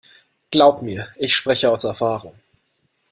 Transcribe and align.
Glaub 0.49 0.81
mir, 0.81 1.09
ich 1.17 1.35
spreche 1.35 1.69
aus 1.69 1.83
Erfahrung. 1.83 2.33